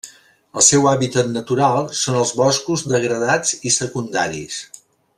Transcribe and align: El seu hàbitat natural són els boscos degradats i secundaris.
El 0.59 0.63
seu 0.67 0.87
hàbitat 0.91 1.29
natural 1.33 1.91
són 1.99 2.19
els 2.23 2.33
boscos 2.41 2.87
degradats 2.95 3.55
i 3.61 3.75
secundaris. 3.81 4.61